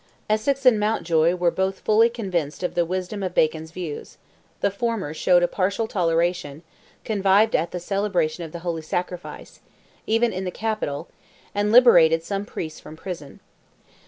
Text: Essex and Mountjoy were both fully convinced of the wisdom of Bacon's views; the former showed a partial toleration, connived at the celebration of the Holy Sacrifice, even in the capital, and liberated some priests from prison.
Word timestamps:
Essex 0.27 0.65
and 0.65 0.79
Mountjoy 0.79 1.35
were 1.35 1.51
both 1.51 1.81
fully 1.81 2.09
convinced 2.09 2.63
of 2.63 2.73
the 2.73 2.85
wisdom 2.87 3.21
of 3.21 3.35
Bacon's 3.35 3.69
views; 3.69 4.17
the 4.59 4.71
former 4.71 5.13
showed 5.13 5.43
a 5.43 5.47
partial 5.47 5.85
toleration, 5.87 6.63
connived 7.05 7.55
at 7.55 7.69
the 7.69 7.79
celebration 7.79 8.43
of 8.43 8.51
the 8.51 8.61
Holy 8.65 8.81
Sacrifice, 8.81 9.59
even 10.07 10.33
in 10.33 10.43
the 10.43 10.49
capital, 10.49 11.07
and 11.53 11.71
liberated 11.71 12.23
some 12.23 12.45
priests 12.45 12.79
from 12.79 12.95
prison. 12.97 13.41